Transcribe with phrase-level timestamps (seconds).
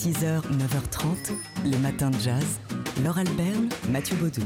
[0.00, 1.34] 6h, 9h30,
[1.66, 2.58] les matins de jazz.
[3.04, 4.40] Laure Alberne, Mathieu Baudou.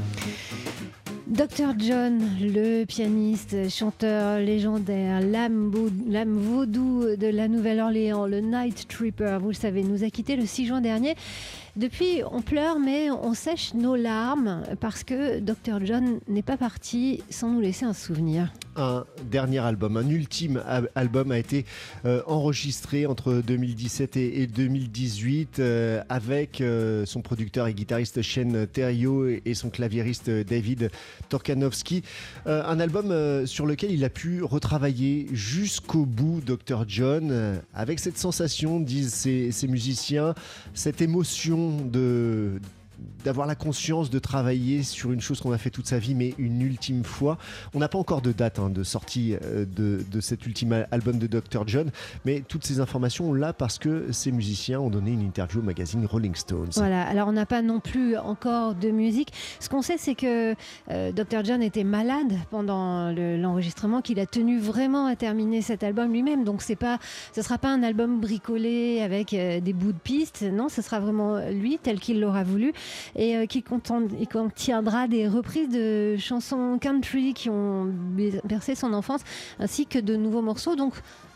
[1.29, 9.51] Dr John, le pianiste, chanteur légendaire, l'âme vaudou de la Nouvelle-Orléans, le Night Tripper, vous
[9.51, 11.15] le savez, nous a quitté le 6 juin dernier.
[11.77, 15.85] Depuis, on pleure, mais on sèche nos larmes parce que Dr.
[15.85, 18.53] John n'est pas parti sans nous laisser un souvenir.
[18.77, 20.63] Un dernier album, un ultime
[20.97, 21.65] album a été
[22.05, 29.29] euh, enregistré entre 2017 et, 2018 euh, avec euh, son producteur et guitariste Shane Theriot
[29.29, 30.91] et, son claviériste David
[31.29, 32.03] Torkanowski.
[32.47, 36.85] un album sur lequel il a pu retravailler jusqu'au bout Dr.
[36.89, 40.35] John avec cette sensation, disent ces musiciens,
[40.75, 42.61] cette émotion de
[43.25, 46.35] d'avoir la conscience de travailler sur une chose qu'on a fait toute sa vie, mais
[46.39, 47.39] une ultime fois.
[47.75, 51.19] On n'a pas encore de date hein, de sortie euh, de, de, cet ultime album
[51.19, 51.67] de Dr.
[51.67, 51.91] John,
[52.25, 55.63] mais toutes ces informations, on l'a parce que ces musiciens ont donné une interview au
[55.63, 56.71] magazine Rolling Stones.
[56.75, 59.33] Voilà, alors on n'a pas non plus encore de musique.
[59.61, 60.55] Ce qu'on sait, c'est que
[60.91, 61.45] euh, Dr.
[61.45, 66.45] John était malade pendant l'enregistrement, qu'il a tenu vraiment à terminer cet album lui-même.
[66.45, 66.99] Donc c'est pas,
[67.35, 70.43] ce sera pas un album bricolé avec euh, des bouts de pistes.
[70.43, 72.73] Non, ce sera vraiment lui tel qu'il l'aura voulu
[73.17, 77.93] et euh, qui contiendra des reprises de chansons country qui ont
[78.45, 79.21] bercé son enfance,
[79.59, 80.77] ainsi que de nouveaux morceaux.
[80.77, 80.95] Donc,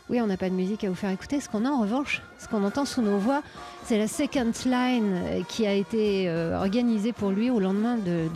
[0.09, 1.39] oui, on n'a pas de musique à vous faire écouter.
[1.39, 3.43] Ce qu'on a en revanche, ce qu'on entend sous nos voix,
[3.83, 8.27] c'est la second line euh, qui a été euh, organisée pour lui au lendemain de,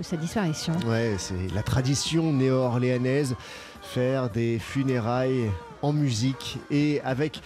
[0.00, 0.72] sa disparition.
[0.86, 3.36] Ouais, c'est la tradition néo-orléanaise,
[3.82, 5.50] faire des funérailles
[5.82, 7.42] en musique et avec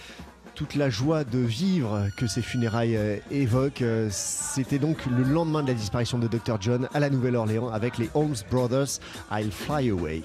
[0.59, 3.81] toute la joie de vivre que ces funérailles euh, évoquent.
[3.81, 6.57] Euh, c'était donc le lendemain de la disparition de Dr.
[6.59, 8.99] John à la Nouvelle-Orléans avec les Holmes Brothers,
[9.31, 10.21] I'll Fly Away.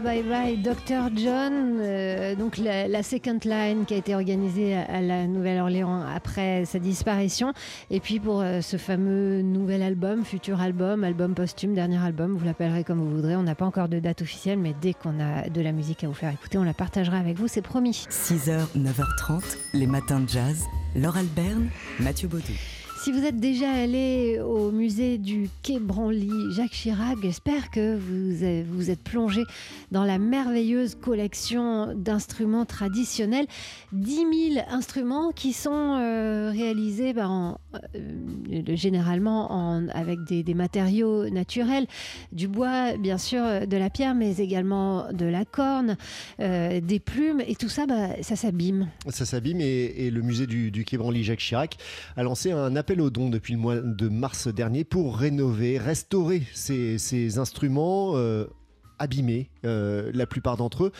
[0.00, 1.10] Bye bye, Dr.
[1.14, 1.78] John.
[1.80, 7.52] Euh, donc la, second line qui a été organisée à, la Nouvelle-Orléans après sa disparition.
[7.90, 12.44] Et puis pour euh, ce fameux nouvel album, futur album, album posthume, dernier album, vous
[12.44, 13.36] l'appellerez comme vous voudrez.
[13.36, 16.08] On n'a pas encore de date officielle, mais dès qu'on a de la musique à
[16.08, 18.06] vous faire écouter, on la partagera avec vous, c'est promis.
[18.08, 19.42] 6h, 9h30,
[19.74, 20.64] les matins de jazz.
[20.96, 21.68] Laure Alberne,
[22.00, 22.54] Mathieu Baudou.
[23.02, 28.36] Si vous êtes déjà allé au musée du Quai Branly, Jacques Chirac, j'espère que vous
[28.70, 29.42] vous êtes plongé
[29.90, 33.46] dans la merveilleuse collection d'instruments traditionnels.
[33.90, 34.14] 10
[34.54, 41.88] 000 instruments qui sont euh, réalisés ben, euh, généralement en, avec des, matériaux naturels,
[42.30, 45.96] du bois, bien sûr, de la pierre, mais également de la corne,
[46.38, 48.88] euh, des plumes, et tout ça, ben, ça s'abîme.
[49.08, 51.76] Ça s'abîme, et, le musée du, du Quai Branly, Jacques Chirac,
[52.16, 56.42] a lancé un appel au don depuis le mois de mars dernier pour rénover, restaurer
[56.52, 58.46] ces, instruments euh,
[59.02, 60.92] abîmés, euh, la plupart d'entre eux.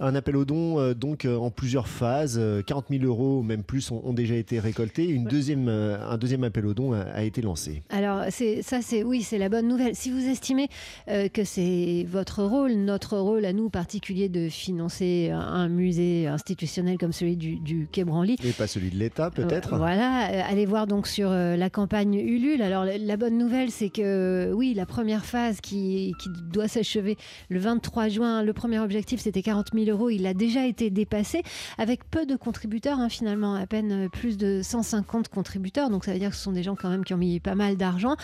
[0.00, 3.90] Un appel au don euh, donc euh, en plusieurs phases, 40 000 euros même plus
[3.90, 5.08] ont, déjà été récoltés.
[5.08, 7.82] Une deuxième, un deuxième appel au don a, été lancé.
[7.90, 9.94] Alors ça, c'est oui, c'est la bonne nouvelle.
[9.94, 10.68] Si vous estimez
[11.06, 17.12] que c'est votre rôle, notre rôle à nous particulier de financer un musée institutionnel comme
[17.12, 19.76] celui du, Quai Branly, et pas celui de l'État peut-être.
[19.76, 22.62] voilà, allez voir donc sur la campagne Ulule.
[22.62, 27.16] Alors la, bonne nouvelle, c'est que oui, la première phase qui, qui doit s'achever
[27.48, 28.42] le 23 juin.
[28.42, 30.10] Le premier objectif, c'était 40 000 euros.
[30.10, 31.42] Il a déjà été dépassé
[31.78, 35.90] avec peu de contributeurs, hein, finalement, à peine euh, plus de 150 contributeurs.
[35.90, 37.54] Donc ça veut dire que ce sont des gens quand même qui ont mis pas
[37.54, 38.16] mal d'argent.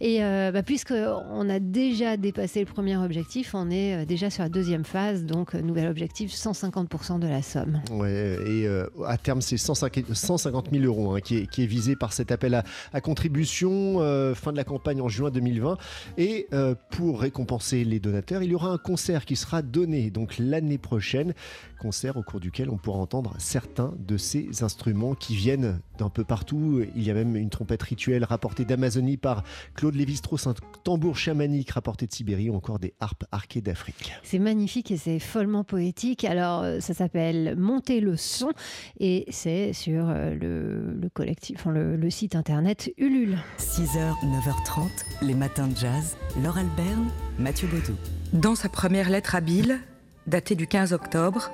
[0.00, 4.42] Et euh, bah, puisqu'on a déjà dépassé le premier objectif, on est euh, déjà sur
[4.42, 5.24] la deuxième phase.
[5.24, 7.80] Donc nouvel objectif, 150% de la somme.
[7.90, 8.68] Ouais, et
[9.06, 12.54] à terme, c'est 150 000 euros hein, qui, est, visé par cet appel
[12.92, 13.98] à, contribution.
[14.34, 15.76] fin de la campagne en juin 2020.
[16.16, 16.48] Et
[16.90, 21.32] pour récompenser les donateurs, il y aura un concert qui sera donné donc l'année prochaine,
[21.78, 26.24] concert au cours duquel on pourra entendre certains de ces instruments qui viennent d'un peu
[26.24, 26.84] partout.
[26.96, 29.44] Il y a même une trompette rituelle rapportée d'Amazonie par
[29.74, 34.12] Claude Lévi-Strauss, un tambour chamanique rapporté de Sibérie ou encore des harpes arquées d'Afrique.
[34.24, 36.24] C'est magnifique et c'est follement poétique.
[36.24, 38.50] Alors euh, ça s'appelle Monter le son
[38.98, 43.38] et c'est sur euh, le, collectif, enfin, le, le site internet Ulule.
[43.58, 44.88] 6h, 9h30,
[45.22, 46.16] les matins de jazz.
[46.42, 47.08] Laure Alberne,
[47.38, 47.96] Mathieu Baudou.
[48.32, 49.80] Dans sa première lettre à Bill,
[50.26, 51.52] datée du 15 octobre,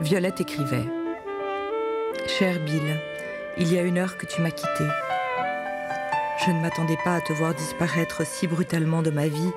[0.00, 0.84] Violette écrivait
[2.26, 3.00] Cher Bill,
[3.56, 4.84] il y a une heure que tu m'as quitté.
[6.44, 9.52] Je ne m'attendais pas à te voir disparaître si brutalement de ma vie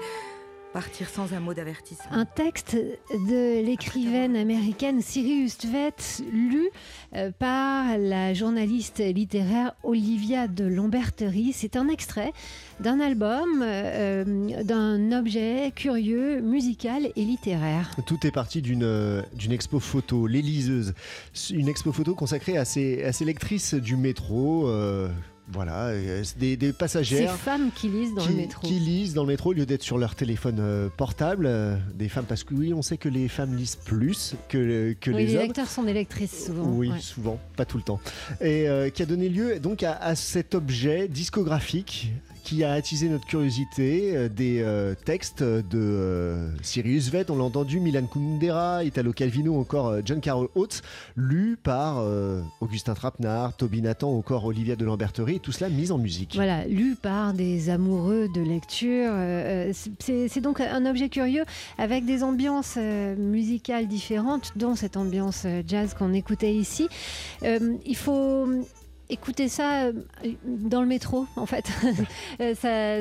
[0.77, 2.05] partir sans un mot d'avertissement.
[2.11, 5.95] Un texte de l'écrivaine américaine Sirius Tvet,
[6.31, 6.69] lu
[7.15, 11.51] euh, par la journaliste littéraire Olivia de Lamberterie.
[11.51, 12.31] C'est un extrait
[12.79, 17.95] d'un album, euh, d'un objet curieux, musical et littéraire.
[18.05, 20.93] Tout est parti d'une euh, d'une expo photo, l'Éliseuse.
[21.49, 24.69] Une expo photo consacrée à ces, à ces lectrices du métro.
[25.49, 27.31] Voilà, euh, des, des passagères.
[27.31, 28.67] Ces femmes qui lisent dans le métro.
[28.67, 31.45] Qui lisent dans le métro au lieu d'être sur leur téléphone euh, portable.
[31.45, 35.09] Euh, des femmes, parce que oui, on sait que les femmes lisent plus que, que
[35.09, 35.41] les, hommes.
[35.41, 36.65] Les lecteurs sont des lectrices souvent.
[36.65, 37.99] Oui, souvent, pas tout le temps.
[38.41, 42.11] Et qui a donné lieu donc à, à cet objet discographique
[42.47, 47.43] qui a attisé notre curiosité, euh, des euh, textes de euh, Sirius Vett, on l'a
[47.43, 50.81] entendu, Milan Kundera, Italo Calvino, encore John Carroll Oates,
[51.17, 52.01] lus par
[52.61, 56.35] Augustin Trapenard, Toby Nathan, encore Olivia de Lamberterie, tout cela mis en musique.
[56.35, 59.11] Voilà, lu par des amoureux de lecture.
[59.99, 61.43] C'est donc un objet curieux
[61.77, 66.87] avec des ambiances musicales différentes, dont cette ambiance jazz qu'on écoutait ici.
[67.43, 68.47] il faut
[69.09, 69.93] écoutez ça euh,
[70.45, 71.69] dans le métro, en fait.
[72.39, 72.53] Euh,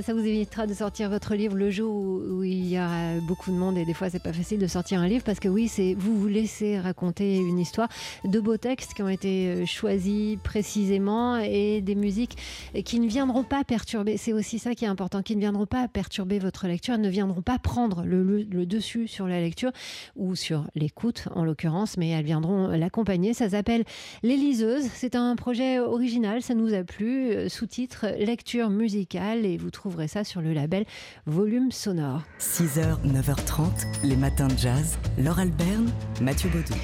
[0.02, 3.56] ça, vous évitera de sortir votre livre le jour où, il y a beaucoup de
[3.56, 6.18] monde et des fois c'est pas facile de sortir un livre parce que oui, vous
[6.18, 7.88] vous laissez raconter une histoire,
[8.24, 12.36] de beaux textes qui ont été euh, choisis précisément et des musiques
[12.84, 14.16] qui ne viendront pas perturber.
[14.16, 17.42] C'est aussi ça qui est important, qui ne viendront pas perturber votre lecture, ne viendront
[17.42, 19.72] pas prendre le, dessus sur la lecture
[20.16, 23.34] ou sur l'écoute en l'occurrence, mais elles viendront l'accompagner.
[23.34, 23.84] Ça s'appelle
[24.22, 24.88] Les Liseuses.
[24.94, 27.30] C'est un projet original, ça nous a plu.
[27.30, 30.84] Euh, sous-titre lecture musicale et vous trouverez ça sur le label
[31.26, 32.22] Volume Sonore.
[32.38, 34.98] 6h, 9h30, les matins de jazz.
[35.18, 35.90] Laure Alberne,
[36.20, 36.74] Mathieu Baudou.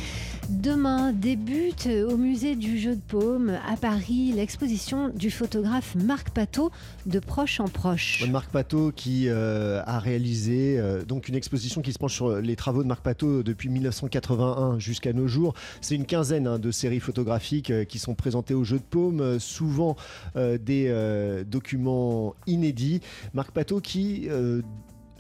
[0.50, 6.70] Demain débute au musée du jeu de paume à Paris l'exposition du photographe Marc Pateau
[7.06, 8.24] de proche en proche.
[8.28, 12.56] Marc Pateau qui euh, a réalisé euh, donc une exposition qui se penche sur les
[12.56, 15.54] travaux de Marc Pateau depuis 1981 jusqu'à nos jours.
[15.80, 19.38] C'est une quinzaine hein, de séries photographiques euh, qui sont présentées au jeu de paume,
[19.38, 19.96] souvent
[20.34, 23.00] des documents inédits.
[23.34, 24.28] Marc Pateau qui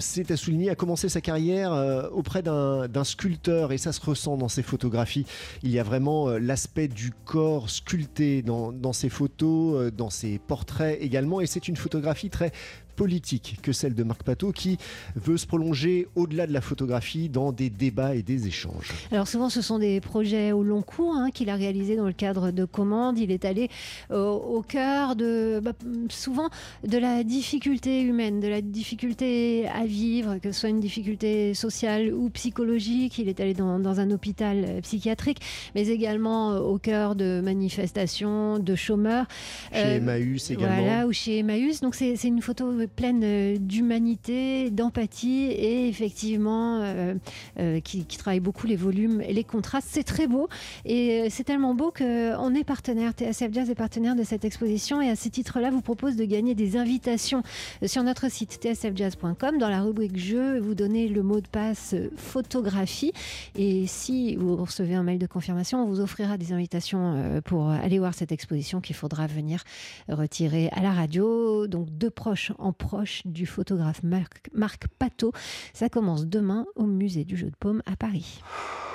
[0.02, 4.36] c'est à souligner, a commencé sa carrière euh, auprès d'un sculpteur et ça se ressent
[4.36, 5.24] dans ses photographies.
[5.62, 10.38] Il y a vraiment euh, l'aspect du corps sculpté dans, ses photos, euh, dans ses
[10.38, 12.52] portraits également et c'est une photographie très
[12.92, 14.78] politique que celle de Marc Pateau qui
[15.16, 18.92] veut se prolonger au-delà de la photographie dans des débats et des échanges.
[19.10, 22.12] Alors souvent ce sont des projets au long cours hein, qu'il a réalisés dans le
[22.12, 23.18] cadre de commandes.
[23.18, 23.68] Il est allé
[24.10, 25.72] euh, au cœur de bah,
[26.08, 26.48] souvent
[26.86, 32.12] de la difficulté humaine, de la difficulté à vivre, que ce soit une difficulté sociale
[32.12, 33.18] ou psychologique.
[33.18, 35.38] Il est allé dans, un hôpital euh, psychiatrique,
[35.74, 39.26] mais également euh, au cœur de manifestations, de chômeurs.
[39.72, 40.82] Chez Emmaüs également.
[40.82, 41.80] Voilà, ou chez Emmaüs.
[41.80, 47.14] Donc c'est une photo pleine euh, d'humanité, d'empathie et effectivement euh,
[47.58, 49.88] euh, qui, travaille beaucoup les volumes et les contrastes.
[49.90, 50.48] C'est très beau
[50.84, 55.08] et c'est tellement beau qu'on est partenaire, TSF Jazz est partenaire de cette exposition et
[55.08, 57.42] à ce titre-là vous propose de gagner des invitations
[57.84, 63.12] sur notre site tsfjazz.com dans la rubrique jeu, vous donnez le mot de passe photographie
[63.56, 67.98] et si vous recevez un mail de confirmation, on vous offrira des invitations pour aller
[67.98, 69.64] voir cette exposition qu'il faudra venir
[70.08, 71.66] retirer à la radio.
[71.66, 75.32] Donc deux proches en proche du photographe Marc, Marc Pateau.
[75.72, 78.40] Ça commence demain au musée du jeu de paume à Paris.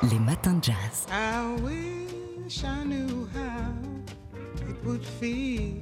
[0.03, 1.05] Les matins de jazz.
[1.09, 3.73] I wish I knew how
[4.69, 5.73] it would feel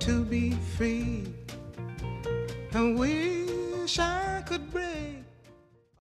[0.00, 1.24] to be free.
[2.74, 5.13] I wish I could break